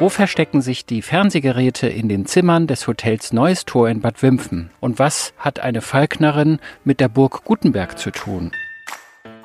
[0.00, 4.70] Wo verstecken sich die Fernsehgeräte in den Zimmern des Hotels Neues Tor in Bad Wimpfen?
[4.78, 8.52] Und was hat eine Falknerin mit der Burg Gutenberg zu tun?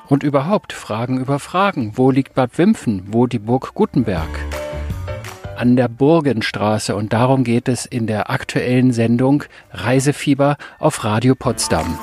[0.06, 1.94] Und überhaupt Fragen über Fragen.
[1.96, 3.02] Wo liegt Bad Wimpfen?
[3.08, 4.28] Wo die Burg Gutenberg?
[5.56, 9.42] An der Burgenstraße und darum geht es in der aktuellen Sendung
[9.72, 11.98] Reisefieber auf Radio Potsdam.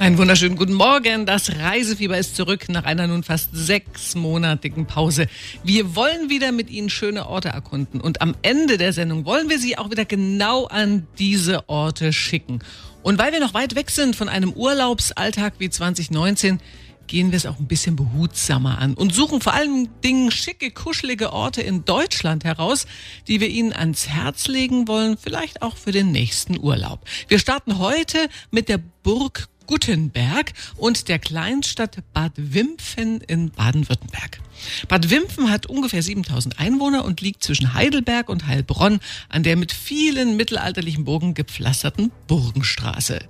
[0.00, 1.26] Einen wunderschönen guten Morgen.
[1.26, 5.26] Das Reisefieber ist zurück nach einer nun fast sechsmonatigen Pause.
[5.64, 9.58] Wir wollen wieder mit Ihnen schöne Orte erkunden und am Ende der Sendung wollen wir
[9.58, 12.60] Sie auch wieder genau an diese Orte schicken.
[13.02, 16.60] Und weil wir noch weit weg sind von einem Urlaubsalltag wie 2019,
[17.08, 21.32] gehen wir es auch ein bisschen behutsamer an und suchen vor allen Dingen schicke, kuschelige
[21.32, 22.86] Orte in Deutschland heraus,
[23.26, 27.00] die wir Ihnen ans Herz legen wollen, vielleicht auch für den nächsten Urlaub.
[27.26, 34.40] Wir starten heute mit der Burg Guttenberg und der Kleinstadt Bad Wimpfen in Baden-Württemberg.
[34.88, 39.70] Bad Wimpfen hat ungefähr 7000 Einwohner und liegt zwischen Heidelberg und Heilbronn an der mit
[39.70, 43.20] vielen mittelalterlichen Burgen gepflasterten Burgenstraße.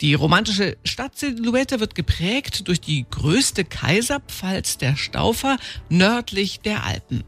[0.00, 5.58] Die romantische Stadtsilhouette wird geprägt durch die größte Kaiserpfalz der Staufer
[5.90, 7.22] nördlich der Alpen.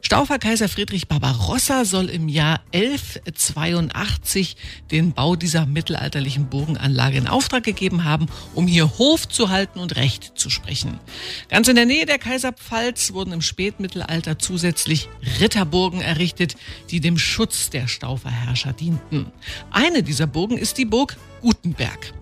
[0.00, 4.56] Staufer Kaiser Friedrich Barbarossa soll im Jahr 1182
[4.90, 9.96] den Bau dieser mittelalterlichen Burgenanlage in Auftrag gegeben haben, um hier Hof zu halten und
[9.96, 11.00] Recht zu sprechen.
[11.48, 15.08] Ganz in der Nähe der Kaiserpfalz wurden im Spätmittelalter zusätzlich
[15.40, 16.56] Ritterburgen errichtet,
[16.90, 19.26] die dem Schutz der Stauferherrscher dienten.
[19.70, 22.12] Eine dieser Burgen ist die Burg Gutenberg.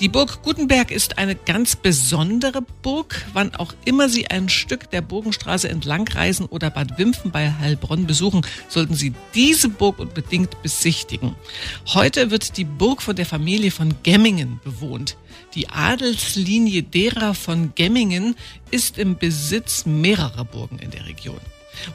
[0.00, 3.24] Die Burg Gutenberg ist eine ganz besondere Burg.
[3.32, 8.06] Wann auch immer Sie ein Stück der Burgenstraße entlang reisen oder Bad Wimpfen bei Heilbronn
[8.06, 11.36] besuchen, sollten Sie diese Burg unbedingt besichtigen.
[11.94, 15.16] Heute wird die Burg von der Familie von Gemmingen bewohnt.
[15.54, 18.34] Die Adelslinie derer von Gemmingen
[18.70, 21.40] ist im Besitz mehrerer Burgen in der Region.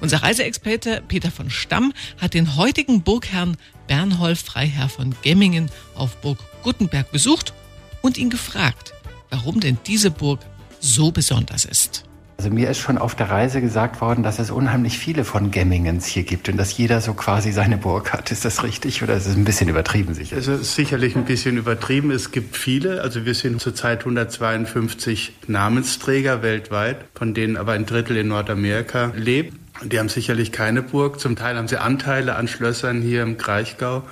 [0.02, 6.40] Unser Reiseexperte Peter von Stamm hat den heutigen Burgherrn Bernhold Freiherr von Gemmingen auf Burg
[6.64, 7.54] Gutenberg besucht
[8.02, 8.94] und ihn gefragt,
[9.30, 10.40] warum denn diese Burg
[10.80, 12.07] so besonders ist.
[12.38, 16.06] Also mir ist schon auf der Reise gesagt worden, dass es unheimlich viele von Gemmingens
[16.06, 18.32] hier gibt und dass jeder so quasi seine Burg hat.
[18.32, 20.38] Ist das richtig oder ist es ein bisschen übertrieben sicher?
[20.38, 22.12] Es ist sicherlich ein bisschen übertrieben.
[22.12, 23.02] Es gibt viele.
[23.02, 29.58] Also wir sind zurzeit 152 Namensträger weltweit, von denen aber ein Drittel in Nordamerika lebt.
[29.84, 31.20] Die haben sicherlich keine Burg.
[31.20, 34.04] Zum Teil haben sie Anteile an Schlössern hier im Kraichgau.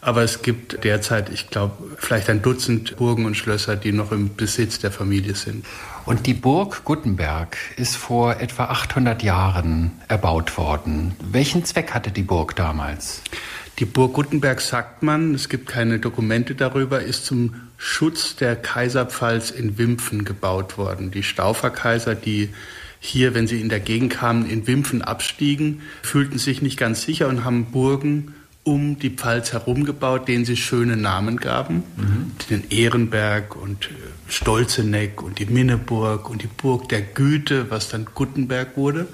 [0.00, 4.34] Aber es gibt derzeit, ich glaube, vielleicht ein Dutzend Burgen und Schlösser, die noch im
[4.34, 5.66] Besitz der Familie sind.
[6.06, 11.16] Und die Burg Guttenberg ist vor etwa 800 Jahren erbaut worden.
[11.20, 13.22] Welchen Zweck hatte die Burg damals?
[13.80, 19.50] Die Burg Guttenberg, sagt man, es gibt keine Dokumente darüber, ist zum Schutz der Kaiserpfalz
[19.50, 21.10] in Wimpfen gebaut worden.
[21.10, 22.50] Die Stauferkaiser, die
[23.00, 27.26] hier, wenn sie in der Gegend kamen, in Wimpfen abstiegen, fühlten sich nicht ganz sicher
[27.26, 28.32] und haben Burgen
[28.66, 31.84] um die Pfalz herum gebaut, denen sie schöne Namen gaben.
[31.96, 32.32] Mhm.
[32.50, 33.90] Den Ehrenberg und äh,
[34.28, 39.06] Stolzeneck und die Minneburg und die Burg der Güte, was dann Guttenberg wurde.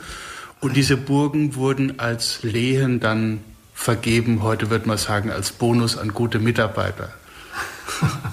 [0.61, 3.41] Und diese Burgen wurden als Lehen dann
[3.75, 7.13] vergeben, heute würde man sagen, als Bonus an gute Mitarbeiter.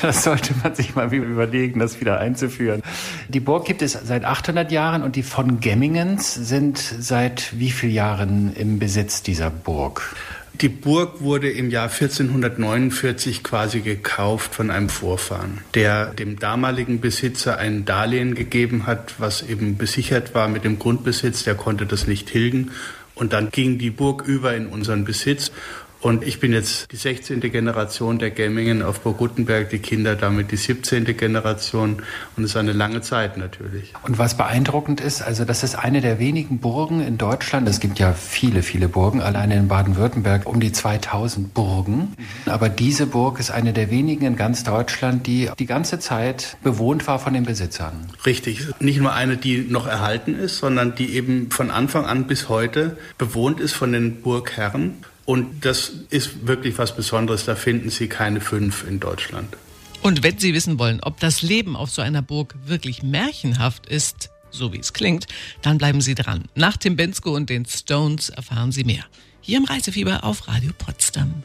[0.00, 2.82] Das sollte man sich mal überlegen, das wieder einzuführen.
[3.28, 7.92] Die Burg gibt es seit 800 Jahren und die von Gemmingens sind seit wie vielen
[7.92, 10.14] Jahren im Besitz dieser Burg?
[10.60, 17.58] Die Burg wurde im Jahr 1449 quasi gekauft von einem Vorfahren, der dem damaligen Besitzer
[17.58, 21.44] ein Darlehen gegeben hat, was eben besichert war mit dem Grundbesitz.
[21.44, 22.72] Der konnte das nicht tilgen.
[23.14, 25.52] Und dann ging die Burg über in unseren Besitz.
[26.00, 27.40] Und ich bin jetzt die 16.
[27.40, 31.04] Generation der Gemmingen auf Burg Gutenberg, die Kinder damit die 17.
[31.16, 32.02] Generation.
[32.36, 33.92] Und es ist eine lange Zeit natürlich.
[34.04, 37.68] Und was beeindruckend ist, also das ist eine der wenigen Burgen in Deutschland.
[37.68, 42.14] Es gibt ja viele, viele Burgen, alleine in Baden-Württemberg um die 2000 Burgen.
[42.46, 47.08] Aber diese Burg ist eine der wenigen in ganz Deutschland, die die ganze Zeit bewohnt
[47.08, 48.06] war von den Besitzern.
[48.24, 48.68] Richtig.
[48.78, 52.96] Nicht nur eine, die noch erhalten ist, sondern die eben von Anfang an bis heute
[53.18, 54.94] bewohnt ist von den Burgherren.
[55.28, 57.44] Und das ist wirklich was Besonderes.
[57.44, 59.54] Da finden Sie keine fünf in Deutschland.
[60.00, 64.30] Und wenn Sie wissen wollen, ob das Leben auf so einer Burg wirklich märchenhaft ist,
[64.50, 65.26] so wie es klingt,
[65.60, 66.44] dann bleiben Sie dran.
[66.54, 69.04] Nach Tim Bensko und den Stones erfahren Sie mehr.
[69.42, 71.42] Hier im Reisefieber auf Radio Potsdam.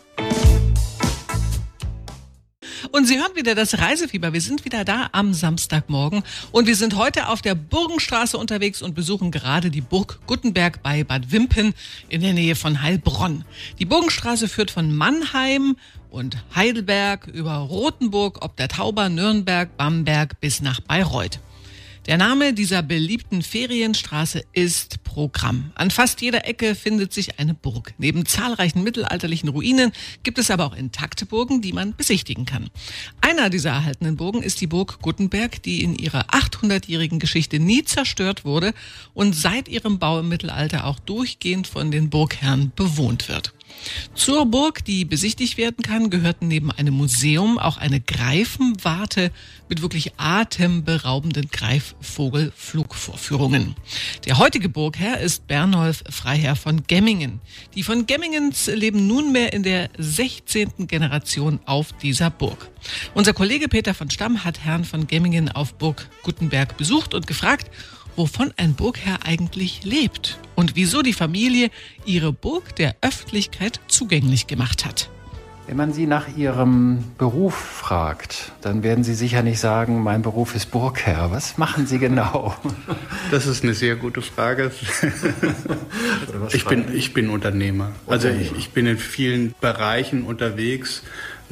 [2.96, 4.34] Und Sie hören wieder das Reisefieber.
[4.34, 8.94] Wir sind wieder da am Samstagmorgen und wir sind heute auf der Burgenstraße unterwegs und
[8.94, 11.74] besuchen gerade die Burg Guttenberg bei Bad Wimpen
[12.10, 13.46] in der Nähe von Heilbronn.
[13.80, 15.76] Die Burgenstraße führt von Mannheim
[16.12, 21.40] und Heidelberg über Rothenburg, ob der Tauber, Nürnberg, Bamberg bis nach Bayreuth.
[22.06, 25.72] Der Name dieser beliebten Ferienstraße ist Programm.
[25.76, 27.94] An fast jeder Ecke findet sich eine Burg.
[27.98, 32.70] Neben zahlreichen mittelalterlichen Ruinen gibt es aber auch intakte Burgen, die man besichtigen kann.
[33.22, 38.44] Einer dieser erhaltenen Burgen ist die Burg Guttenberg, die in ihrer 800-jährigen Geschichte nie zerstört
[38.44, 38.74] wurde
[39.14, 43.54] und seit ihrem Bau im Mittelalter auch durchgehend von den Burgherren bewohnt wird.
[44.16, 49.32] Zur Burg, die besichtigt werden kann, gehörten neben einem Museum auch eine Greifenwarte
[49.70, 53.76] mit wirklich atemberaubenden Greifvogelflugvorführungen.
[54.26, 57.42] Der heutige Burgherr ist Bernolf Freiherr von Gemmingen.
[57.76, 60.88] Die von Gemmingens leben nunmehr in der 16.
[60.88, 62.70] Generation auf dieser Burg.
[63.14, 67.70] Unser Kollege Peter von Stamm hat Herrn von Gemmingen auf Burg Gutenberg besucht und gefragt,
[68.16, 71.70] wovon ein Burgherr eigentlich lebt und wieso die Familie
[72.06, 75.10] ihre Burg der Öffentlichkeit zugänglich gemacht hat.
[75.68, 80.56] Wenn man Sie nach Ihrem Beruf fragt, dann werden Sie sicher nicht sagen, mein Beruf
[80.56, 81.32] ist Burgherr.
[81.32, 82.56] Was machen Sie genau?
[83.32, 84.72] Das ist eine sehr gute Frage.
[86.52, 87.94] Ich bin, ich bin Unternehmer.
[88.06, 91.04] Also ich, ich bin in vielen Bereichen unterwegs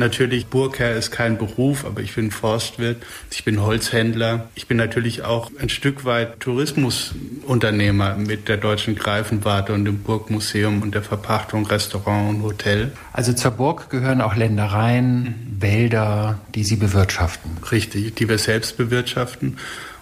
[0.02, 4.50] Natürlich, Burgherr ist kein Beruf, aber ich bin Forstwirt, ich bin Holzhändler.
[4.56, 10.82] Ich bin natürlich auch ein Stück weit Tourismusunternehmer mit der Deutschen Greifenwarte und dem Burgmuseum
[10.82, 12.94] und der Verpachtung Restaurant und Hotel.
[13.14, 15.62] Also zur Burg gehören auch Ländereien, mhm.
[15.62, 17.52] Wälder, die Sie bewirtschaften.
[17.72, 19.58] Richtig, die wir selbst bewirtschaften.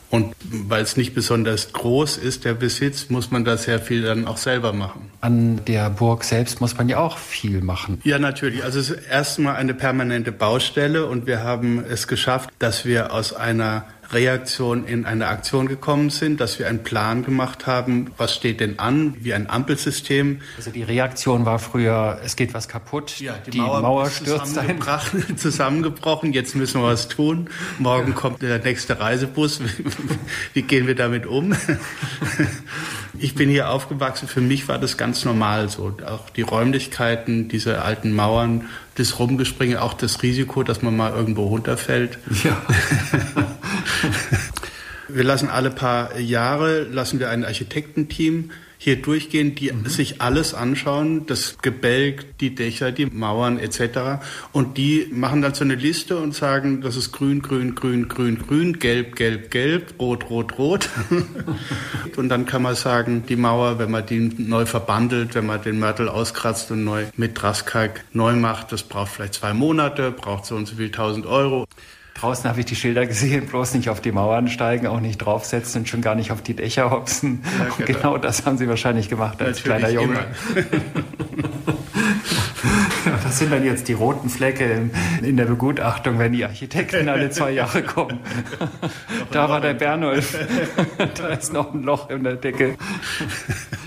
[0.10, 4.26] Und weil es nicht besonders groß ist, der Besitz, muss man da sehr viel dann
[4.26, 5.12] auch selber machen.
[5.22, 8.02] An der Burg selbst muss man ja auch viel machen.
[8.04, 8.64] Ja, natürlich.
[8.64, 13.34] Also es ist erstmal eine permanente Baustelle und wir haben es geschafft, dass wir aus
[13.34, 18.60] einer Reaktion in eine Aktion gekommen sind, dass wir einen Plan gemacht haben, was steht
[18.60, 20.42] denn an, wie ein Ampelsystem.
[20.58, 24.58] Also die Reaktion war früher, es geht was kaputt, ja, die, die Mauer, Mauer stürzt
[24.58, 24.80] ein.
[25.38, 27.50] zusammengebrochen, jetzt müssen wir was tun.
[27.78, 28.16] Morgen ja.
[28.16, 29.62] kommt der nächste Reisebus,
[30.54, 31.56] wie gehen wir damit um?
[33.22, 35.98] Ich bin hier aufgewachsen, für mich war das ganz normal so.
[36.06, 38.70] Auch die Räumlichkeiten, diese alten Mauern,
[39.00, 42.20] das Rumgespringe, auch das Risiko, dass man mal irgendwo runterfällt.
[42.44, 42.62] Ja.
[45.14, 48.52] wir lassen alle paar Jahre, lassen wir ein Architektenteam
[48.82, 49.86] hier durchgehen, die mhm.
[49.88, 54.24] sich alles anschauen, das Gebälk, die Dächer, die Mauern etc.
[54.54, 58.40] Und die machen dann so eine Liste und sagen, das ist grün, grün, grün, grün,
[58.40, 60.90] grün, gelb, gelb, gelb, rot, rot, rot.
[62.16, 65.78] und dann kann man sagen, die Mauer, wenn man die neu verbandelt, wenn man den
[65.78, 70.56] Mörtel auskratzt und neu mit Draskalk neu macht, das braucht vielleicht zwei Monate, braucht so
[70.56, 71.68] und so viel tausend Euro.
[72.20, 75.82] Draußen habe ich die Schilder gesehen, bloß nicht auf die Mauern steigen, auch nicht draufsetzen
[75.82, 77.42] und schon gar nicht auf die Dächer hopsen.
[77.46, 78.00] Ja, genau.
[78.00, 78.18] genau.
[78.18, 80.20] das haben Sie wahrscheinlich gemacht als Natürlich kleiner Junge.
[83.24, 84.90] das sind dann jetzt die roten Flecke
[85.22, 88.20] in der Begutachtung, wenn die Architekten alle zwei Jahre kommen.
[89.32, 90.38] da war der Bernolf.
[91.16, 92.76] da ist noch ein Loch in der Decke.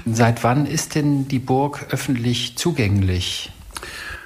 [0.06, 3.52] Seit wann ist denn die Burg öffentlich zugänglich?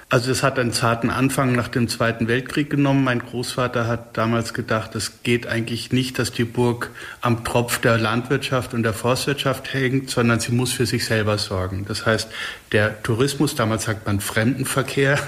[0.09, 3.03] Also es hat einen zarten Anfang nach dem Zweiten Weltkrieg genommen.
[3.03, 6.93] Mein Großvater hat damals gedacht, es geht eigentlich nicht, dass die Burg
[7.23, 11.87] am Tropf der Landwirtschaft und der Forstwirtschaft hängt, sondern sie muss für sich selber sorgen.
[11.89, 12.29] Das heißt,
[12.71, 15.19] der Tourismus, damals sagt man Fremdenverkehr,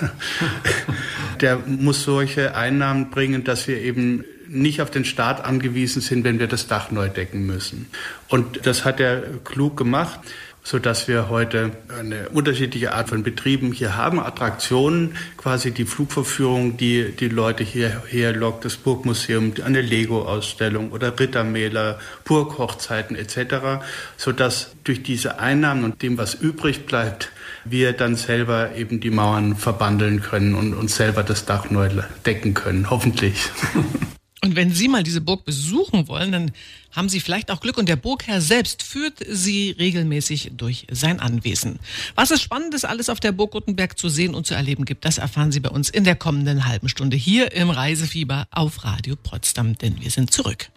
[1.40, 6.38] der muss solche Einnahmen bringen, dass wir eben nicht auf den Staat angewiesen sind, wenn
[6.38, 7.88] wir das Dach neu decken müssen.
[8.28, 10.20] Und das hat er klug gemacht
[10.62, 14.20] so dass wir heute eine unterschiedliche Art von Betrieben hier haben.
[14.20, 21.98] Attraktionen, quasi die Flugverführung, die die Leute hierher lockt, das Burgmuseum, eine Lego-Ausstellung oder Rittermäler,
[22.24, 23.82] Burghochzeiten etc.,
[24.16, 27.30] so dass durch diese Einnahmen und dem, was übrig bleibt,
[27.64, 31.88] wir dann selber eben die Mauern verbandeln können und uns selber das Dach neu
[32.26, 33.50] decken können, hoffentlich.
[34.40, 36.52] Und wenn Sie mal diese Burg besuchen wollen, dann
[36.92, 41.80] haben Sie vielleicht auch Glück und der Burgherr selbst führt Sie regelmäßig durch sein Anwesen.
[42.14, 45.18] Was es Spannendes alles auf der Burg Gutenberg zu sehen und zu erleben gibt, das
[45.18, 49.76] erfahren Sie bei uns in der kommenden halben Stunde hier im Reisefieber auf Radio Potsdam,
[49.76, 50.70] denn wir sind zurück.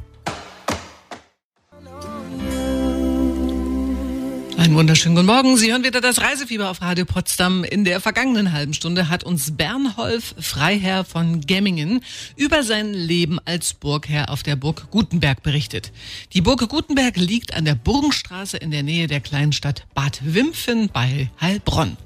[4.62, 5.58] Einen wunderschönen guten Morgen.
[5.58, 7.64] Sie hören wieder das Reisefieber auf Radio Potsdam.
[7.64, 12.02] In der vergangenen halben Stunde hat uns Bernholf Freiherr von Gemmingen
[12.36, 15.92] über sein Leben als Burgherr auf der Burg Gutenberg berichtet.
[16.34, 20.90] Die Burg Gutenberg liegt an der Burgenstraße in der Nähe der kleinen Stadt Bad Wimpfen
[20.94, 21.98] bei Heilbronn.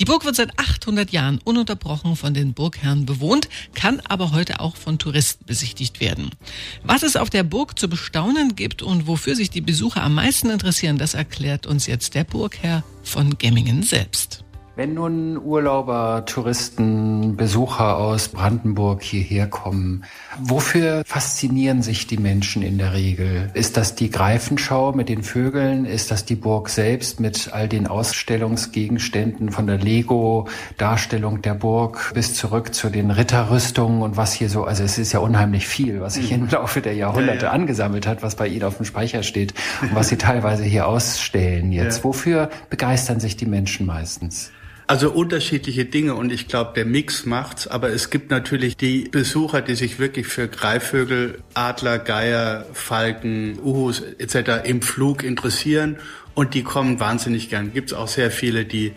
[0.00, 4.74] Die Burg wird seit 800 Jahren ununterbrochen von den Burgherren bewohnt, kann aber heute auch
[4.74, 6.30] von Touristen besichtigt werden.
[6.82, 10.50] Was es auf der Burg zu bestaunen gibt und wofür sich die Besucher am meisten
[10.50, 14.44] interessieren, das erklärt uns jetzt der Burgherr von Gemmingen selbst.
[14.74, 20.04] Wenn nun Urlauber, Touristen, Besucher aus Brandenburg hierher kommen,
[20.40, 23.50] wofür faszinieren sich die Menschen in der Regel?
[23.52, 25.84] Ist das die Greifenschau mit den Vögeln?
[25.84, 32.34] Ist das die Burg selbst mit all den Ausstellungsgegenständen von der Lego-Darstellung der Burg bis
[32.34, 36.14] zurück zu den Ritterrüstungen und was hier so, also es ist ja unheimlich viel, was
[36.14, 37.50] sich im Laufe der Jahrhunderte ja, ja.
[37.50, 39.52] angesammelt hat, was bei Ihnen auf dem Speicher steht
[39.82, 41.98] und was Sie teilweise hier ausstellen jetzt.
[41.98, 42.04] Ja.
[42.04, 44.50] Wofür begeistern sich die Menschen meistens?
[44.92, 47.66] Also unterschiedliche Dinge und ich glaube, der Mix macht's.
[47.66, 54.02] Aber es gibt natürlich die Besucher, die sich wirklich für Greifvögel, Adler, Geier, Falken, Uhus
[54.18, 54.68] etc.
[54.68, 55.96] im Flug interessieren
[56.34, 57.72] und die kommen wahnsinnig gern.
[57.72, 58.92] Gibt's auch sehr viele, die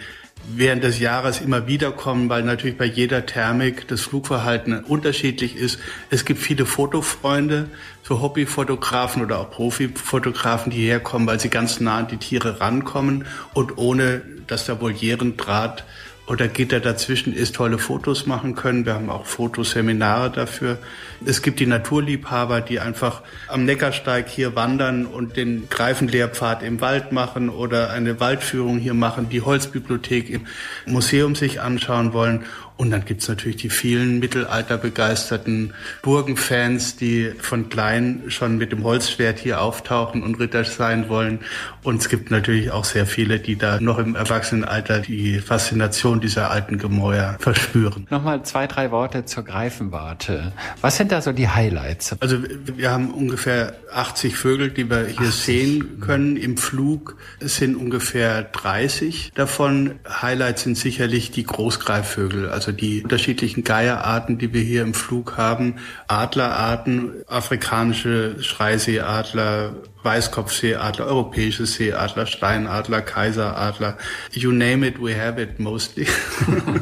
[0.48, 5.80] während des Jahres immer wieder kommen, weil natürlich bei jeder Thermik das Flugverhalten unterschiedlich ist.
[6.10, 7.70] Es gibt viele Fotofreunde,
[8.04, 13.26] so Hobbyfotografen oder auch Profifotografen, die herkommen, weil sie ganz nah an die Tiere rankommen
[13.54, 15.86] und ohne dass der Volierendraht
[16.28, 18.86] oder Gitter dazwischen ist, tolle Fotos machen können.
[18.86, 20.80] Wir haben auch Fotoseminare dafür.
[21.24, 27.12] Es gibt die Naturliebhaber, die einfach am Neckarsteig hier wandern und den Greifenlehrpfad im Wald
[27.12, 30.48] machen oder eine Waldführung hier machen, die Holzbibliothek im
[30.86, 32.46] Museum sich anschauen wollen.
[32.78, 39.40] Und dann gibt's natürlich die vielen mittelalterbegeisterten Burgenfans, die von klein schon mit dem Holzschwert
[39.40, 41.40] hier auftauchen und Ritter sein wollen.
[41.84, 46.52] Und es gibt natürlich auch sehr viele, die da noch im Erwachsenenalter die Faszination dieser
[46.52, 48.08] alten Gemäuer verspüren.
[48.10, 50.52] Nochmal zwei, drei Worte zur Greifenwarte.
[50.82, 52.16] Was sind da so die Highlights?
[52.20, 55.34] Also wir haben ungefähr 80 Vögel, die wir hier 80.
[55.34, 56.38] sehen können.
[56.38, 59.96] Im Flug sind ungefähr 30 davon.
[60.22, 65.76] Highlights sind sicherlich die Großgreifvögel, also die unterschiedlichen Geierarten, die wir hier im Flug haben.
[66.08, 73.98] Adlerarten, afrikanische Schreiseeadler, Weißkopfseeadler, europäische Seeadler, Steinadler, Kaiseradler.
[74.32, 76.08] You name it, we have it mostly.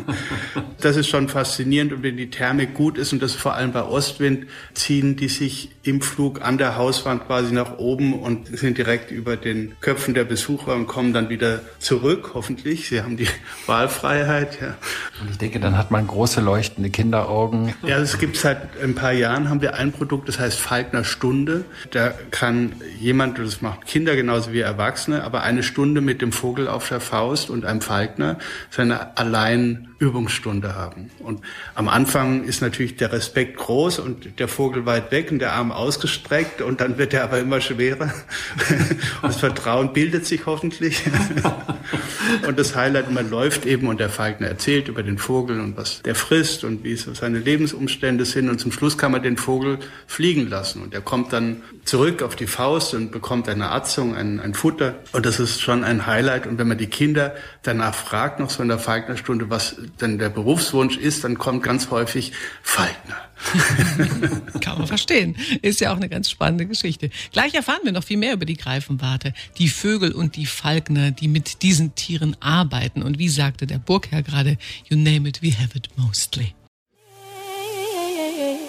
[0.82, 3.84] das ist schon faszinierend und wenn die Thermik gut ist und das vor allem bei
[3.84, 9.10] Ostwind, ziehen die sich im Flug an der Hauswand quasi nach oben und sind direkt
[9.10, 12.90] über den Köpfen der Besucher und kommen dann wieder zurück, hoffentlich.
[12.90, 13.28] Sie haben die
[13.66, 14.60] Wahlfreiheit.
[14.62, 14.76] Ja.
[15.22, 17.74] Und ich denke, dann hat man große leuchtende Kinderaugen.
[17.86, 21.66] Ja, es gibt seit ein paar Jahren haben wir ein Produkt, das heißt Falkner Stunde.
[21.92, 26.68] Da kann jemand, das macht Kinder genauso wie Erwachsene, aber eine Stunde mit dem Vogel
[26.68, 28.38] auf der Faust und einem Falkner
[28.70, 31.10] seine allein Übungsstunde haben.
[31.20, 31.42] Und
[31.76, 35.72] am Anfang ist natürlich der Respekt groß und der Vogel weit weg und der Arm
[35.72, 38.14] ausgestreckt und dann wird er aber immer schwerer.
[39.22, 41.02] Und das Vertrauen bildet sich hoffentlich.
[42.48, 46.02] Und das Highlight, man läuft eben und der Falkner erzählt über den Vogel und was
[46.02, 48.50] der frisst und wie so seine Lebensumstände sind.
[48.50, 52.36] Und zum Schluss kann man den Vogel fliegen lassen und er kommt dann zurück auf
[52.36, 54.96] die Faust und bekommt eine Atzung, ein, ein Futter.
[55.12, 56.48] Und das ist schon ein Highlight.
[56.48, 60.30] Und wenn man die Kinder danach fragt, noch so in der Falknerstunde, was denn der
[60.30, 62.32] Berufswunsch ist, dann kommt ganz häufig
[62.62, 63.18] Falkner.
[64.62, 65.36] Kann man verstehen.
[65.62, 67.10] Ist ja auch eine ganz spannende Geschichte.
[67.32, 71.28] Gleich erfahren wir noch viel mehr über die Greifenwarte, die Vögel und die Falkner, die
[71.28, 73.04] mit diesen Tieren arbeiten.
[73.04, 74.58] Und wie sagte der Burgherr gerade,
[74.90, 76.54] you name it, we have it mostly.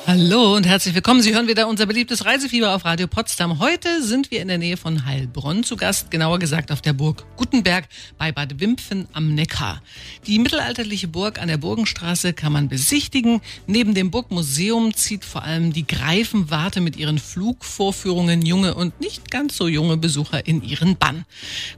[0.07, 1.23] Hallo und herzlich willkommen.
[1.23, 3.59] Sie hören wieder unser beliebtes Reisefieber auf Radio Potsdam.
[3.59, 7.25] Heute sind wir in der Nähe von Heilbronn zu Gast, genauer gesagt auf der Burg
[7.39, 7.87] Gutenberg
[8.19, 9.81] bei Bad Wimpfen am Neckar.
[10.27, 13.41] Die mittelalterliche Burg an der Burgenstraße kann man besichtigen.
[13.67, 19.57] Neben dem Burgmuseum zieht vor allem die Greifenwarte mit ihren Flugvorführungen junge und nicht ganz
[19.57, 21.25] so junge Besucher in ihren Bann.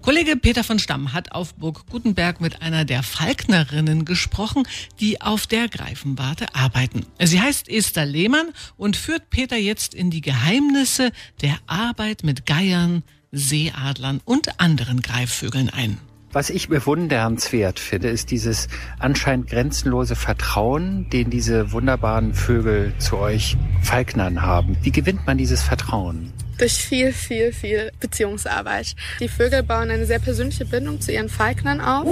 [0.03, 4.65] Kollege Peter von Stamm hat auf Burg Gutenberg mit einer der Falknerinnen gesprochen,
[4.99, 7.07] die auf der Greifenwarte arbeiten.
[7.21, 11.11] Sie heißt Esther Lehmann und führt Peter jetzt in die Geheimnisse
[11.43, 15.99] der Arbeit mit Geiern, Seeadlern und anderen Greifvögeln ein.
[16.33, 18.69] Was ich bewundernswert finde, ist dieses
[18.99, 24.77] anscheinend grenzenlose Vertrauen, den diese wunderbaren Vögel zu euch Falknern haben.
[24.83, 26.33] Wie gewinnt man dieses Vertrauen?
[26.59, 28.95] Durch viel, viel, viel Beziehungsarbeit.
[29.21, 32.09] Die Vögel bauen eine sehr persönliche Bindung zu ihren Falknern auf,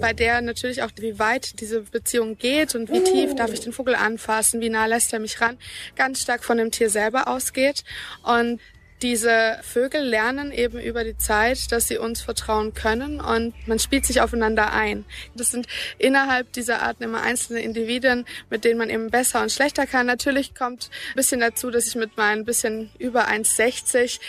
[0.00, 3.72] bei der natürlich auch, wie weit diese Beziehung geht und wie tief darf ich den
[3.72, 5.58] Vogel anfassen, wie nah lässt er mich ran,
[5.96, 7.84] ganz stark von dem Tier selber ausgeht.
[8.22, 8.60] Und
[9.02, 14.06] diese Vögel lernen eben über die Zeit, dass sie uns vertrauen können und man spielt
[14.06, 15.04] sich aufeinander ein.
[15.34, 15.66] Das sind
[15.98, 20.06] innerhalb dieser Arten immer einzelne Individuen, mit denen man eben besser und schlechter kann.
[20.06, 24.20] Natürlich kommt ein bisschen dazu, dass ich mit meinen bisschen über 1,60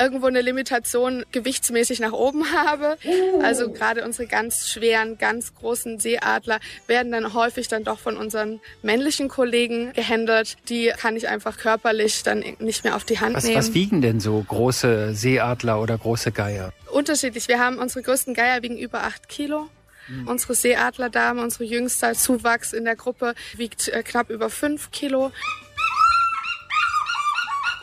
[0.00, 2.96] irgendwo eine Limitation gewichtsmäßig nach oben habe.
[3.42, 8.60] Also gerade unsere ganz schweren, ganz großen Seeadler werden dann häufig dann doch von unseren
[8.82, 10.56] männlichen Kollegen gehändelt.
[10.70, 13.56] Die kann ich einfach körperlich dann nicht mehr auf die Hand was, nehmen.
[13.58, 16.72] Was wiegen denn so große Seeadler oder große Geier?
[16.90, 17.48] Unterschiedlich.
[17.48, 19.68] Wir haben unsere größten Geier wiegen über acht Kilo.
[20.08, 20.28] Mhm.
[20.28, 25.32] Unsere Seeadlerdame, unsere jüngste Zuwachs in der Gruppe, wiegt äh, knapp über fünf Kilo.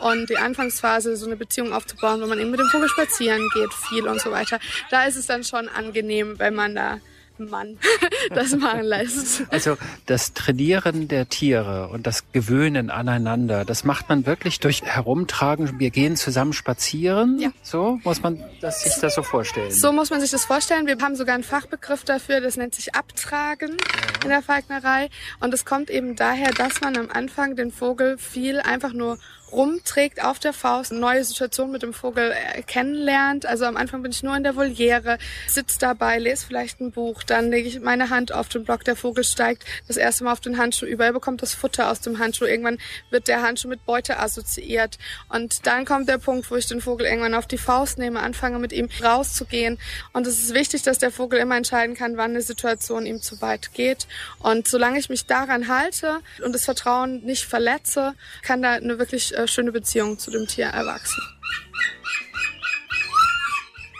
[0.00, 3.72] Und die Anfangsphase, so eine Beziehung aufzubauen, wo man eben mit dem Vogel spazieren geht,
[3.74, 4.58] viel und so weiter,
[4.90, 7.00] da ist es dann schon angenehm, wenn man da
[7.48, 7.78] Mann
[8.30, 9.44] das machen lässt.
[9.50, 15.78] Also das Trainieren der Tiere und das Gewöhnen aneinander, das macht man wirklich durch Herumtragen.
[15.78, 17.38] Wir gehen zusammen spazieren.
[17.38, 17.50] Ja.
[17.62, 19.70] So muss man das, sich das so vorstellen.
[19.70, 20.86] So muss man sich das vorstellen.
[20.86, 24.24] Wir haben sogar einen Fachbegriff dafür, das nennt sich Abtragen ja.
[24.24, 25.08] in der Falknerei.
[25.40, 29.18] Und es kommt eben daher, dass man am Anfang den Vogel viel einfach nur
[29.52, 33.46] rumträgt auf der Faust, neue Situationen mit dem Vogel äh, kennenlernt.
[33.46, 37.22] Also am Anfang bin ich nur in der Voliere, sitze dabei, lese vielleicht ein Buch,
[37.22, 40.40] dann lege ich meine Hand auf den Block, der Vogel steigt das erste Mal auf
[40.40, 42.78] den Handschuh über, er bekommt das Futter aus dem Handschuh, irgendwann
[43.10, 44.98] wird der Handschuh mit Beute assoziiert.
[45.28, 48.58] Und dann kommt der Punkt, wo ich den Vogel irgendwann auf die Faust nehme, anfange
[48.58, 49.78] mit ihm rauszugehen.
[50.12, 53.40] Und es ist wichtig, dass der Vogel immer entscheiden kann, wann eine Situation ihm zu
[53.40, 54.06] weit geht.
[54.38, 59.34] Und solange ich mich daran halte und das Vertrauen nicht verletze, kann da eine wirklich
[59.46, 61.22] schöne Beziehung zu dem Tier erwachsen.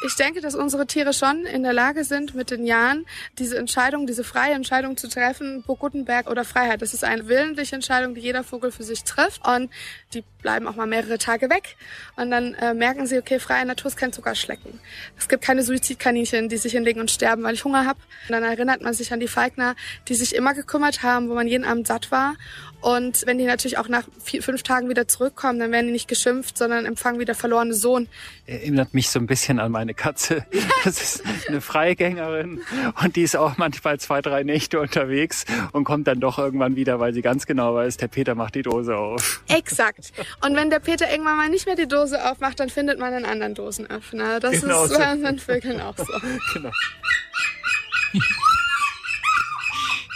[0.03, 3.05] Ich denke, dass unsere Tiere schon in der Lage sind, mit den Jahren
[3.39, 6.81] diese Entscheidung, diese freie Entscheidung zu treffen, Burg Gutenberg oder Freiheit.
[6.81, 9.47] Das ist eine willentliche Entscheidung, die jeder Vogel für sich trifft.
[9.47, 9.71] Und
[10.15, 11.77] die bleiben auch mal mehrere Tage weg.
[12.17, 14.81] Und dann äh, merken sie, okay, freie Natur ist kein Zuckerschlecken.
[15.19, 17.99] Es gibt keine Suizidkaninchen, die sich hinlegen und sterben, weil ich Hunger habe.
[18.29, 19.77] Und dann erinnert man sich an die Falkner,
[20.09, 22.37] die sich immer gekümmert haben, wo man jeden Abend satt war
[22.81, 26.09] und wenn die natürlich auch nach vier, fünf Tagen wieder zurückkommen, dann werden die nicht
[26.09, 28.09] geschimpft, sondern empfangen wie der verlorene Sohn.
[28.47, 30.47] Erinnert mich so ein bisschen an meine Katze.
[30.85, 32.63] Das ist eine Freigängerin
[33.03, 37.01] und die ist auch manchmal zwei, drei Nächte unterwegs und kommt dann doch irgendwann wieder,
[37.01, 39.43] weil sie ganz genau weiß, der Peter macht die Dose auf.
[39.49, 40.13] Exakt.
[40.45, 43.27] Und wenn der Peter irgendwann mal nicht mehr die Dose aufmacht, dann findet man einen
[43.27, 44.41] anderen Dosenöffner.
[44.41, 46.05] Das genau ist bei unseren Vögeln auch so.
[46.55, 46.71] Genau.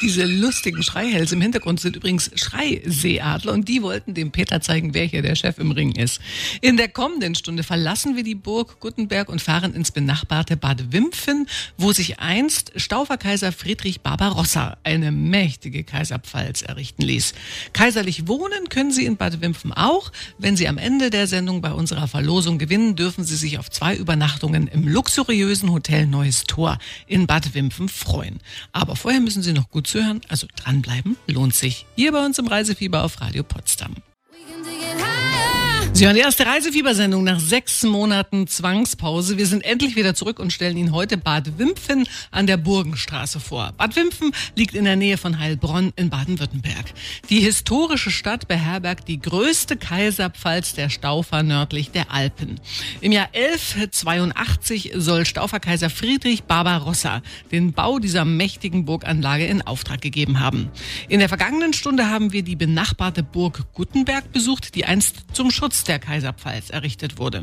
[0.04, 5.06] Diese lustigen Schreihälse im Hintergrund sind übrigens Schreiseeadler und die wollten dem Peter zeigen, wer
[5.06, 6.20] hier der Chef im Ring ist.
[6.60, 11.46] In der kommenden Stunde verlassen wir die Burg Guttenberg und fahren ins benachbarte Bad Wimpfen,
[11.78, 17.32] wo sich einst Stauferkaiser Friedrich Barbarossa eine mächtige Kaiserpfalz errichten ließ.
[17.72, 20.12] Kaiserlich wohnen können Sie in Bad Wimpfen auch.
[20.36, 23.96] Wenn Sie am Ende der Sendung bei unserer Verlosung gewinnen, dürfen Sie sich auf zwei
[23.96, 28.40] Übernachtungen im luxuriösen Hotel Neues Tor in Bad Wimpfen freuen.
[28.72, 31.86] Aber vorher müssen Sie noch gut zuhören, also dranbleiben, lohnt sich.
[31.94, 33.94] Hier bei uns im Reisefieber auf Radio Potsdam.
[35.96, 39.38] Sie hören die erste Reisefiebersendung nach sechs Monaten Zwangspause.
[39.38, 43.72] Wir sind endlich wieder zurück und stellen Ihnen heute Bad Wimpfen an der Burgenstraße vor.
[43.78, 46.92] Bad Wimpfen liegt in der Nähe von Heilbronn in Baden-Württemberg.
[47.30, 52.58] Die historische Stadt beherbergt die größte Kaiserpfalz der Staufer nördlich der Alpen.
[53.00, 60.40] Im Jahr 1182 soll Stauferkaiser Friedrich Barbarossa den Bau dieser mächtigen Burganlage in Auftrag gegeben
[60.40, 60.72] haben.
[61.08, 65.83] In der vergangenen Stunde haben wir die benachbarte Burg Guttenberg besucht, die einst zum Schutz
[65.84, 67.42] der Kaiserpfalz errichtet wurde.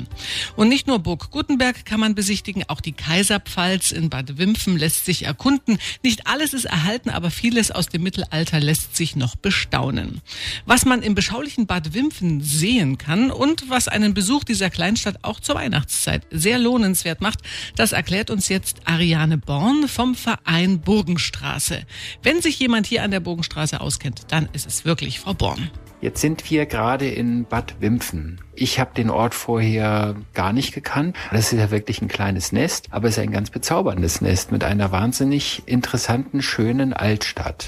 [0.56, 5.06] Und nicht nur Burg Gutenberg kann man besichtigen, auch die Kaiserpfalz in Bad Wimpfen lässt
[5.06, 5.78] sich erkunden.
[6.04, 10.22] Nicht alles ist erhalten, aber vieles aus dem Mittelalter lässt sich noch bestaunen.
[10.66, 15.40] Was man im beschaulichen Bad Wimpfen sehen kann und was einen Besuch dieser Kleinstadt auch
[15.40, 17.40] zur Weihnachtszeit sehr lohnenswert macht,
[17.76, 21.86] das erklärt uns jetzt Ariane Born vom Verein Burgenstraße.
[22.24, 25.70] Wenn sich jemand hier an der Burgenstraße auskennt, dann ist es wirklich Frau Born.
[26.02, 28.42] Jetzt sind wir gerade in Bad Wimpfen.
[28.56, 31.16] Ich habe den Ort vorher gar nicht gekannt.
[31.32, 34.64] Das ist ja wirklich ein kleines Nest, aber es ist ein ganz bezauberndes Nest mit
[34.64, 37.68] einer wahnsinnig interessanten, schönen Altstadt.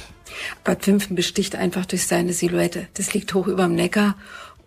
[0.64, 2.88] Bad Wimpfen besticht einfach durch seine Silhouette.
[2.96, 4.16] Das liegt hoch über dem Neckar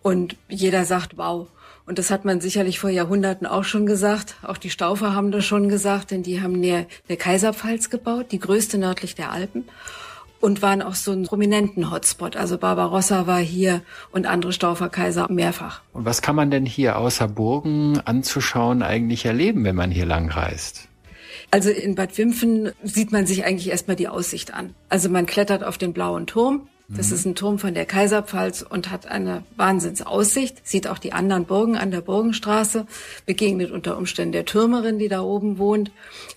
[0.01, 1.49] und jeder sagt, wow.
[1.87, 4.37] Und das hat man sicherlich vor Jahrhunderten auch schon gesagt.
[4.43, 8.39] Auch die Staufer haben das schon gesagt, denn die haben eine, eine Kaiserpfalz gebaut, die
[8.39, 9.65] größte nördlich der Alpen
[10.41, 12.37] und waren auch so ein prominenten Hotspot.
[12.37, 15.83] Also Barbarossa war hier und andere Stauferkaiser mehrfach.
[15.93, 20.31] Und was kann man denn hier außer Burgen anzuschauen eigentlich erleben, wenn man hier lang
[20.31, 20.89] reist?
[21.51, 24.75] Also in Bad Wimpfen sieht man sich eigentlich erstmal die Aussicht an.
[24.89, 26.69] Also man klettert auf den blauen Turm.
[26.89, 27.15] Das mhm.
[27.15, 30.67] ist ein Turm von der Kaiserpfalz und hat eine Wahnsinnsaussicht.
[30.67, 32.87] Sieht auch die anderen Burgen an der Burgenstraße,
[33.27, 35.91] begegnet unter Umständen der Türmerin, die da oben wohnt.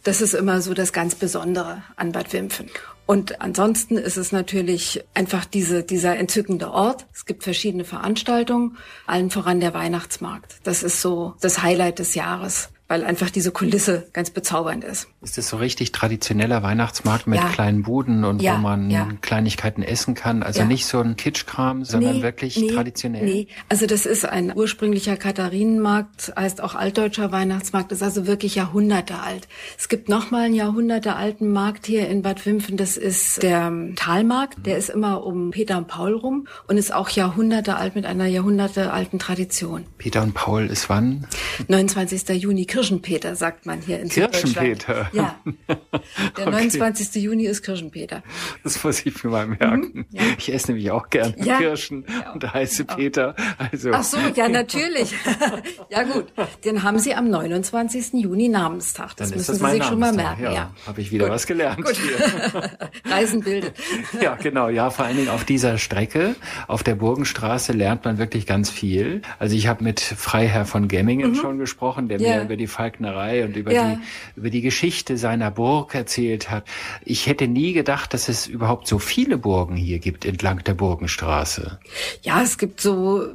[0.03, 2.69] Das ist immer so das ganz Besondere an Bad Wimpfen.
[3.09, 7.07] Und ansonsten ist es natürlich einfach diese, dieser entzückende Ort.
[7.11, 10.57] Es gibt verschiedene Veranstaltungen, allen voran der Weihnachtsmarkt.
[10.61, 12.69] Das ist so das Highlight des Jahres.
[12.89, 15.07] Weil einfach diese Kulisse ganz bezaubernd ist.
[15.21, 17.47] Ist das so richtig traditioneller Weihnachtsmarkt mit ja.
[17.47, 19.07] kleinen Buden und ja, wo man ja.
[19.21, 20.41] Kleinigkeiten essen kann?
[20.41, 23.23] Also nicht so ein Kitschkram, sondern nee, wirklich nee, traditionell?
[23.23, 29.19] Nee, also das ist ein ursprünglicher Katharinenmarkt, heißt auch altdeutscher Weihnachtsmarkt, ist also wirklich Jahrhunderte
[29.19, 29.47] alt.
[29.77, 34.65] Es gibt nochmal einen Jahrhunderte alten Markt hier in Bad Wimpfen, das ist der Talmarkt,
[34.65, 38.25] der ist immer um Peter und Paul rum und ist auch Jahrhunderte alt mit einer
[38.25, 39.85] Jahrhunderte alten Tradition.
[39.99, 41.27] Peter und Paul ist wann?
[41.67, 42.29] 29.
[42.29, 45.09] Juni Kirschenpeter, sagt man hier in Kirschenpeter?
[45.11, 45.35] Ja.
[46.37, 46.49] Der okay.
[46.49, 47.21] 29.
[47.21, 48.23] Juni ist Kirschenpeter.
[48.63, 49.91] Das muss ich mir mal merken.
[49.93, 50.21] Mhm, ja.
[50.37, 51.57] Ich esse nämlich auch gerne ja.
[51.57, 52.31] Kirschen ja.
[52.31, 53.35] und heiße Peter.
[53.57, 53.91] Also.
[53.91, 55.13] Ach so, ja, natürlich.
[55.89, 56.27] ja, gut.
[56.63, 58.13] Den haben Sie am 29.
[58.13, 59.13] Juni Namenstag.
[59.17, 60.43] Das müssen das Sie sich schon mal merken.
[60.43, 60.73] Ja, ja.
[60.87, 61.33] habe ich wieder gut.
[61.33, 61.83] was gelernt.
[61.83, 61.99] Gut.
[63.03, 63.73] Reisen bildet.
[64.21, 64.69] Ja, genau.
[64.69, 66.35] Ja, vor allen Dingen auf dieser Strecke,
[66.69, 69.21] auf der Burgenstraße, lernt man wirklich ganz viel.
[69.37, 71.35] Also ich habe mit Freiherr von Gemmingen mhm.
[71.35, 73.95] schon gesprochen, der mir über die Falknerei und über, ja.
[73.95, 76.65] die, über die Geschichte seiner Burg erzählt hat.
[77.03, 81.79] Ich hätte nie gedacht, dass es überhaupt so viele Burgen hier gibt entlang der Burgenstraße.
[82.21, 83.25] Ja, es gibt so,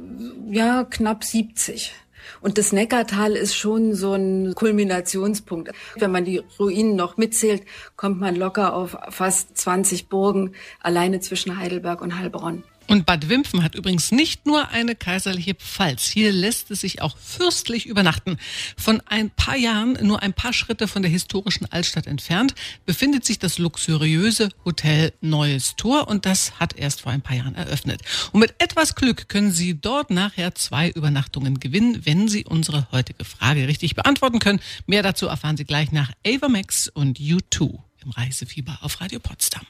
[0.49, 1.93] ja, knapp 70.
[2.41, 5.71] Und das Neckartal ist schon so ein Kulminationspunkt.
[5.97, 7.63] Wenn man die Ruinen noch mitzählt,
[7.95, 12.63] kommt man locker auf fast 20 Burgen alleine zwischen Heidelberg und Heilbronn.
[12.87, 16.05] Und Bad Wimpfen hat übrigens nicht nur eine kaiserliche Pfalz.
[16.05, 18.37] Hier lässt es sich auch fürstlich übernachten.
[18.77, 22.53] Von ein paar Jahren, nur ein paar Schritte von der historischen Altstadt entfernt,
[22.85, 27.55] befindet sich das luxuriöse Hotel Neues Tor und das hat erst vor ein paar Jahren
[27.55, 28.01] eröffnet.
[28.31, 33.25] Und mit etwas Glück können Sie dort nachher zwei Übernachtungen gewinnen, wenn Sie unsere heutige
[33.25, 34.61] Frage richtig beantworten können.
[34.85, 39.65] Mehr dazu erfahren Sie gleich nach Ava Max und U2 im Reisefieber auf Radio Potsdam.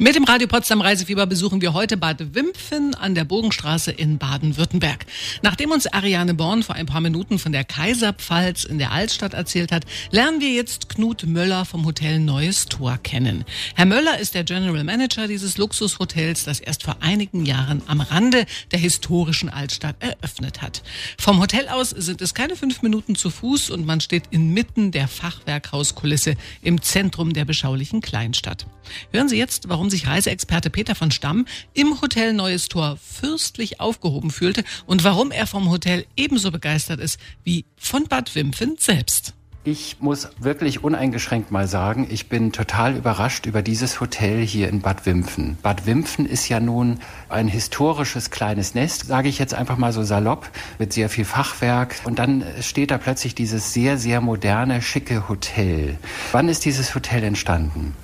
[0.00, 5.06] Mit dem Radio Potsdam Reisefieber besuchen wir heute Bad Wimpfen an der Burgenstraße in Baden-Württemberg.
[5.42, 9.70] Nachdem uns Ariane Born vor ein paar Minuten von der Kaiserpfalz in der Altstadt erzählt
[9.70, 13.44] hat, lernen wir jetzt Knut Möller vom Hotel Neues Tor kennen.
[13.76, 18.46] Herr Möller ist der General Manager dieses Luxushotels, das erst vor einigen Jahren am Rande
[18.72, 20.82] der historischen Altstadt eröffnet hat.
[21.18, 25.06] Vom Hotel aus sind es keine fünf Minuten zu Fuß und man steht inmitten der
[25.06, 28.66] Fachwerkhauskulisse im Zentrum der beschaulichen Kleinstadt.
[29.12, 34.30] Hören Sie jetzt, warum sich Reiseexperte Peter von Stamm im Hotel Neues Tor fürstlich aufgehoben
[34.30, 39.34] fühlte und warum er vom Hotel ebenso begeistert ist wie von Bad Wimpfen selbst.
[39.66, 44.82] Ich muss wirklich uneingeschränkt mal sagen, ich bin total überrascht über dieses Hotel hier in
[44.82, 45.56] Bad Wimpfen.
[45.62, 50.02] Bad Wimpfen ist ja nun ein historisches kleines Nest, sage ich jetzt einfach mal so
[50.02, 51.96] salopp, mit sehr viel Fachwerk.
[52.04, 55.96] Und dann steht da plötzlich dieses sehr, sehr moderne, schicke Hotel.
[56.32, 57.96] Wann ist dieses Hotel entstanden?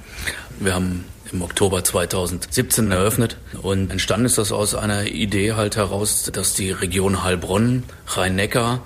[0.61, 3.37] Wir haben im Oktober 2017 eröffnet.
[3.63, 8.83] Und entstanden ist das aus einer Idee halt heraus, dass die Region Heilbronn, Rhein-Neckar,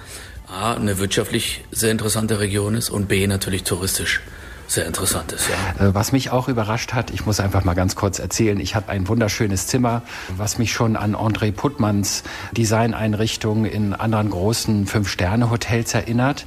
[0.46, 4.20] A, eine wirtschaftlich sehr interessante Region ist und B, natürlich touristisch
[4.74, 5.87] sehr interessant ist, ja.
[5.87, 8.90] Äh, was mich auch überrascht hat, ich muss einfach mal ganz kurz erzählen, ich habe
[8.90, 10.02] ein wunderschönes Zimmer,
[10.37, 16.46] was mich schon an André Puttmanns Designeinrichtung in anderen großen Fünf-Sterne-Hotels erinnert.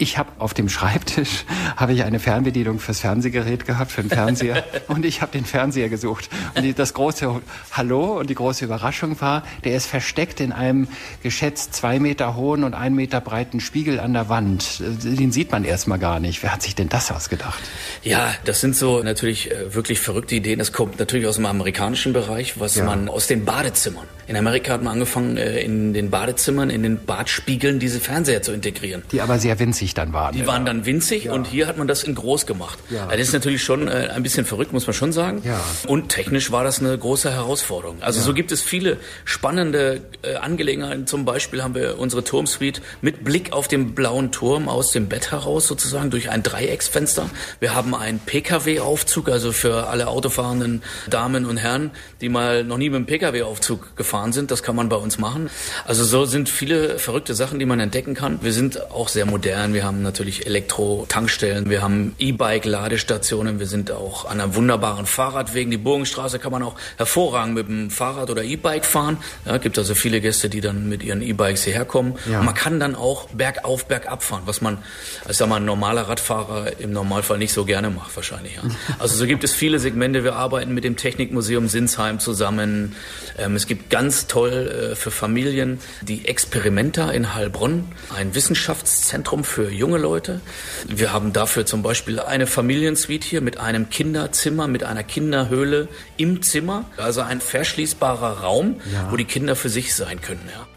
[0.00, 1.44] Ich habe auf dem Schreibtisch
[1.76, 4.64] habe ich eine Fernbedienung fürs Fernsehgerät gehabt, für den Fernseher.
[4.88, 6.28] und ich habe den Fernseher gesucht.
[6.54, 7.40] Und das große
[7.72, 10.88] Hallo und die große Überraschung war, der ist versteckt in einem
[11.22, 14.80] geschätzt zwei Meter hohen und ein Meter breiten Spiegel an der Wand.
[14.80, 16.42] Den sieht man erstmal gar nicht.
[16.42, 17.58] Wer hat sich denn das ausgedacht?
[18.02, 20.58] Ja, das sind so natürlich äh, wirklich verrückte Ideen.
[20.58, 22.84] Das kommt natürlich aus dem amerikanischen Bereich, was ja.
[22.84, 24.06] man aus den Badezimmern.
[24.26, 28.52] In Amerika hat man angefangen, äh, in den Badezimmern, in den Badspiegeln diese Fernseher zu
[28.52, 29.02] integrieren.
[29.10, 30.34] Die aber sehr winzig dann waren.
[30.34, 31.32] Die waren dann winzig ja.
[31.32, 32.78] und hier hat man das in groß gemacht.
[32.90, 33.04] Ja.
[33.04, 35.42] Also das ist natürlich schon äh, ein bisschen verrückt, muss man schon sagen.
[35.44, 35.60] Ja.
[35.86, 38.02] Und technisch war das eine große Herausforderung.
[38.02, 38.26] Also ja.
[38.26, 40.02] so gibt es viele spannende
[40.40, 41.06] Angelegenheiten.
[41.06, 45.30] Zum Beispiel haben wir unsere Turmsuite mit Blick auf den blauen Turm aus dem Bett
[45.30, 47.30] heraus sozusagen durch ein Dreiecksfenster.
[47.60, 52.90] Wir haben einen Pkw-Aufzug, also für alle autofahrenden Damen und Herren, die mal noch nie
[52.90, 54.50] mit dem Pkw-Aufzug gefahren sind.
[54.50, 55.50] Das kann man bei uns machen.
[55.84, 58.42] Also so sind viele verrückte Sachen, die man entdecken kann.
[58.42, 59.74] Wir sind auch sehr modern.
[59.74, 65.70] Wir haben natürlich Elektro-Tankstellen, wir haben E-Bike-Ladestationen, wir sind auch an einer wunderbaren Fahrradwegen.
[65.70, 69.18] Die Burgenstraße kann man auch hervorragend mit dem Fahrrad oder E-Bike fahren.
[69.44, 72.18] Ja, gibt also viele Gäste, die dann mit ihren E-Bikes hierher kommen.
[72.30, 72.42] Ja.
[72.42, 74.78] man kann dann auch bergauf, bergab fahren, was man,
[75.26, 78.56] als sag mal, ein normaler Radfahrer im Normalfall nicht so gerne macht wahrscheinlich.
[78.56, 78.62] Ja.
[78.98, 80.24] Also so gibt es viele Segmente.
[80.24, 82.94] Wir arbeiten mit dem Technikmuseum Sinsheim zusammen.
[83.38, 89.70] Ähm, es gibt ganz toll äh, für Familien die Experimenta in Heilbronn, ein Wissenschaftszentrum für
[89.70, 90.40] junge Leute.
[90.86, 96.42] Wir haben dafür zum Beispiel eine Familiensuite hier mit einem Kinderzimmer, mit einer Kinderhöhle im
[96.42, 96.84] Zimmer.
[96.96, 99.10] Also ein verschließbarer Raum, ja.
[99.10, 100.48] wo die Kinder für sich sein können.
[100.52, 100.67] Ja.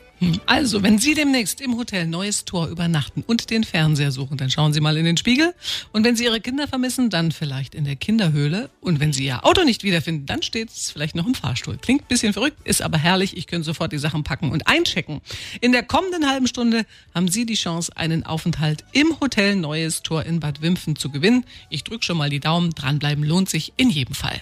[0.45, 4.71] Also, wenn Sie demnächst im Hotel Neues Tor übernachten und den Fernseher suchen, dann schauen
[4.71, 5.55] Sie mal in den Spiegel.
[5.91, 8.69] Und wenn Sie Ihre Kinder vermissen, dann vielleicht in der Kinderhöhle.
[8.81, 11.77] Und wenn Sie Ihr Auto nicht wiederfinden, dann steht es vielleicht noch im Fahrstuhl.
[11.77, 13.35] Klingt ein bisschen verrückt, ist aber herrlich.
[13.35, 15.21] Ich könnte sofort die Sachen packen und einchecken.
[15.59, 20.23] In der kommenden halben Stunde haben Sie die Chance, einen Aufenthalt im Hotel Neues Tor
[20.23, 21.45] in Bad Wimpfen zu gewinnen.
[21.69, 22.71] Ich drücke schon mal die Daumen.
[22.75, 24.39] Dranbleiben lohnt sich in jedem Fall.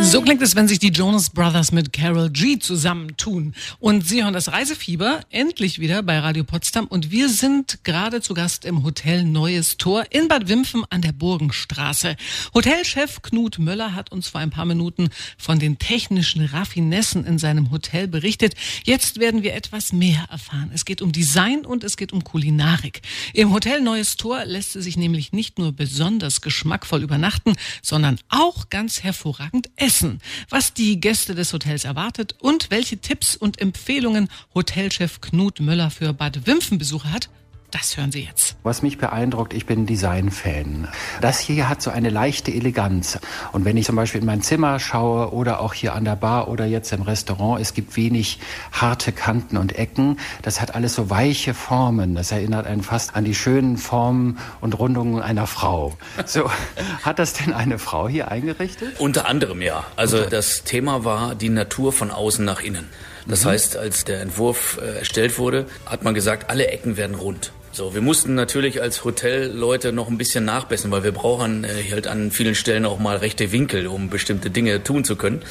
[0.00, 3.54] So klingt es, wenn sich die Jonas Brothers mit Carol G zusammentun.
[3.80, 6.86] Und Sie hören das Reisefieber endlich wieder bei Radio Potsdam.
[6.86, 11.10] Und wir sind gerade zu Gast im Hotel Neues Tor in Bad Wimpfen an der
[11.10, 12.16] Burgenstraße.
[12.54, 17.72] Hotelchef Knut Möller hat uns vor ein paar Minuten von den technischen Raffinessen in seinem
[17.72, 18.54] Hotel berichtet.
[18.84, 20.70] Jetzt werden wir etwas mehr erfahren.
[20.72, 23.02] Es geht um Design und es geht um Kulinarik.
[23.34, 28.70] Im Hotel Neues Tor lässt es sich nämlich nicht nur besonders geschmackvoll übernachten, sondern auch
[28.70, 30.20] ganz hervorragend essen essen,
[30.50, 36.12] was die Gäste des Hotels erwartet und welche Tipps und Empfehlungen Hotelchef Knut Möller für
[36.12, 37.30] Bad Wimpfen-Besucher hat,
[37.70, 38.56] das hören Sie jetzt.
[38.62, 40.88] Was mich beeindruckt, ich bin Design-Fan.
[41.20, 43.18] Das hier hat so eine leichte Eleganz.
[43.52, 46.48] Und wenn ich zum Beispiel in mein Zimmer schaue oder auch hier an der Bar
[46.48, 48.38] oder jetzt im Restaurant, es gibt wenig
[48.72, 50.18] harte Kanten und Ecken.
[50.40, 52.14] Das hat alles so weiche Formen.
[52.14, 55.96] Das erinnert einen fast an die schönen Formen und Rundungen einer Frau.
[56.24, 56.50] So,
[57.02, 58.98] hat das denn eine Frau hier eingerichtet?
[58.98, 59.84] Unter anderem ja.
[59.96, 62.86] Also das Thema war die Natur von außen nach innen.
[63.26, 63.50] Das mhm.
[63.50, 67.52] heißt, als der Entwurf äh, erstellt wurde, hat man gesagt, alle Ecken werden rund.
[67.78, 72.08] So, wir mussten natürlich als Hotelleute noch ein bisschen nachbessern, weil wir brauchen äh, halt
[72.08, 75.42] an vielen Stellen auch mal rechte Winkel, um bestimmte Dinge tun zu können.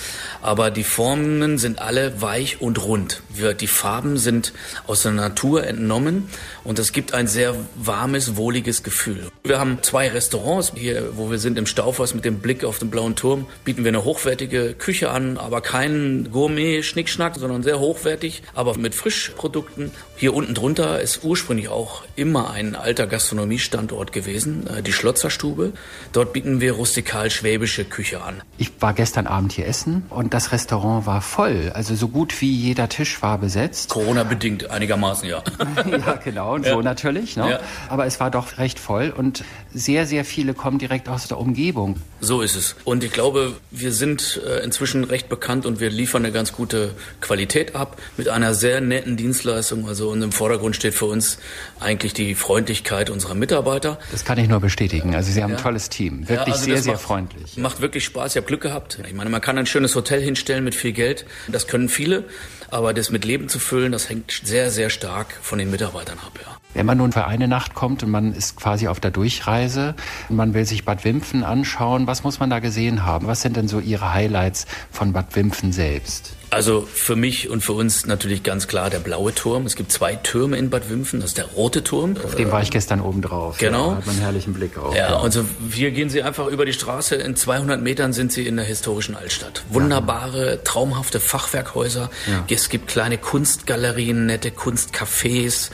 [0.41, 3.21] Aber die Formen sind alle weich und rund.
[3.29, 4.51] Wir, die Farben sind
[4.87, 6.27] aus der Natur entnommen
[6.65, 9.31] und es gibt ein sehr warmes, wohliges Gefühl.
[9.45, 12.89] Wir haben zwei Restaurants hier, wo wir sind im Staufhaus mit dem Blick auf den
[12.89, 13.45] blauen Turm.
[13.63, 19.91] Bieten wir eine hochwertige Küche an, aber keinen Gourmet-Schnickschnack, sondern sehr hochwertig, aber mit Frischprodukten.
[20.17, 25.73] Hier unten drunter ist ursprünglich auch immer ein alter Gastronomiestandort gewesen, äh, die Schlotzerstube.
[26.11, 28.41] Dort bieten wir rustikal-schwäbische Küche an.
[28.57, 31.71] Ich war gestern Abend hier essen und das Restaurant war voll.
[31.73, 33.89] Also so gut wie jeder Tisch war besetzt.
[33.89, 35.43] Corona-bedingt einigermaßen, ja.
[35.91, 36.73] ja, genau, und ja.
[36.73, 37.37] so natürlich.
[37.37, 37.51] Ne?
[37.51, 37.59] Ja.
[37.89, 41.97] Aber es war doch recht voll und sehr, sehr viele kommen direkt aus der Umgebung.
[42.19, 42.75] So ist es.
[42.83, 46.95] Und ich glaube, wir sind äh, inzwischen recht bekannt und wir liefern eine ganz gute
[47.21, 49.87] Qualität ab mit einer sehr netten Dienstleistung.
[49.87, 51.37] Also und im Vordergrund steht für uns
[51.79, 53.99] eigentlich die Freundlichkeit unserer Mitarbeiter.
[54.11, 55.15] Das kann ich nur bestätigen.
[55.15, 55.57] Also Sie haben ja.
[55.57, 56.21] ein tolles Team.
[56.21, 57.57] Wirklich ja, also sehr, sehr macht, freundlich.
[57.57, 58.33] Macht wirklich Spaß.
[58.33, 58.99] Ich habe Glück gehabt.
[59.07, 61.25] Ich meine, man kann ein schönes Hotel hinstellen mit viel Geld.
[61.47, 62.25] Das können viele.
[62.69, 66.37] Aber das mit Leben zu füllen, das hängt sehr, sehr stark von den Mitarbeitern ab.
[66.45, 66.56] Ja.
[66.77, 69.95] Wenn man nun für eine Nacht kommt und man ist quasi auf der Durchreise
[70.29, 73.25] und man will sich Bad Wimpfen anschauen, was muss man da gesehen haben?
[73.25, 76.37] Was sind denn so Ihre Highlights von Bad Wimpfen selbst?
[76.49, 79.65] Also für mich und für uns natürlich ganz klar der blaue Turm.
[79.65, 81.19] Es gibt zwei Türme in Bad Wimpfen.
[81.19, 82.15] Das ist der rote Turm.
[82.23, 83.57] Auf dem war ich gestern oben drauf.
[83.57, 83.91] Genau.
[83.91, 84.95] Ja, hat man einen herrlichen Blick auf.
[84.95, 87.15] Ja, ja, also hier gehen Sie einfach über die Straße.
[87.15, 89.63] In 200 Metern sind Sie in der historischen Altstadt.
[89.69, 92.09] Wunderbare, traumhafte Fachwerkhäuser.
[92.27, 92.45] Ja.
[92.49, 95.69] Es gibt kleine Kunstgalerien, nette Kunstcafés,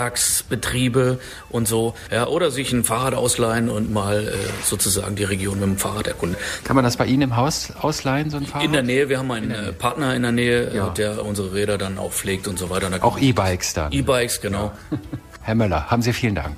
[0.00, 1.94] Handwerksbetriebe und so.
[2.10, 4.32] Ja, oder sich ein Fahrrad ausleihen und mal äh,
[4.64, 6.36] sozusagen die Region mit dem Fahrrad erkunden.
[6.64, 8.64] Kann man das bei Ihnen im Haus ausleihen, so ein Fahrrad?
[8.64, 9.08] In der Nähe.
[9.08, 10.88] Wir haben einen Partner in der Nähe, ja.
[10.90, 12.90] der unsere Räder dann auch pflegt und so weiter.
[13.02, 13.92] Auch E-Bikes dann.
[13.92, 14.72] E-Bikes, genau.
[14.90, 14.98] Ja.
[15.42, 16.56] Herr Möller, haben Sie vielen Dank.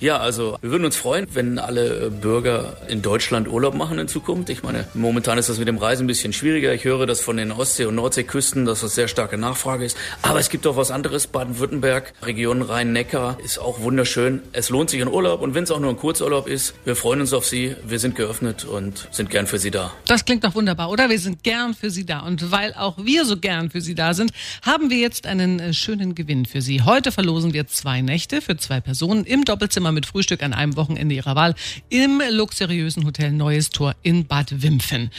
[0.00, 4.06] Ja, also wir würden uns freuen, wenn alle äh, Bürger in Deutschland Urlaub machen in
[4.06, 4.48] Zukunft.
[4.48, 6.72] Ich meine, momentan ist das mit dem Reisen ein bisschen schwieriger.
[6.72, 9.96] Ich höre das von den Ostsee- und Nordseeküsten, dass das sehr starke Nachfrage ist.
[10.22, 11.26] Aber es gibt auch was anderes.
[11.26, 14.42] Baden-Württemberg, Region Rhein-Neckar ist auch wunderschön.
[14.52, 17.20] Es lohnt sich ein Urlaub und wenn es auch nur ein Kurzurlaub ist, wir freuen
[17.20, 17.74] uns auf Sie.
[17.84, 19.92] Wir sind geöffnet und sind gern für Sie da.
[20.06, 21.10] Das klingt doch wunderbar, oder?
[21.10, 22.20] Wir sind gern für Sie da.
[22.20, 24.30] Und weil auch wir so gern für Sie da sind,
[24.62, 26.82] haben wir jetzt einen äh, schönen Gewinn für Sie.
[26.82, 30.76] Heute verlosen wir zwei Nächte für zwei Personen im Doppelzimmer Zimmer mit Frühstück an einem
[30.76, 31.54] Wochenende Ihrer Wahl
[31.88, 35.10] im luxuriösen Hotel Neues Tor in Bad Wimpfen.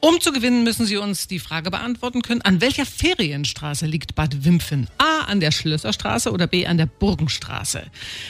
[0.00, 4.44] Um zu gewinnen, müssen Sie uns die Frage beantworten können, an welcher Ferienstraße liegt Bad
[4.44, 4.88] Wimpfen?
[4.98, 7.84] A an der Schlösserstraße oder B an der Burgenstraße?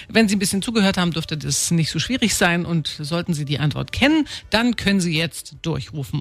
[0.08, 3.46] Wenn Sie ein bisschen zugehört haben, dürfte das nicht so schwierig sein und sollten Sie
[3.46, 6.20] die Antwort kennen, dann können Sie jetzt durchrufen.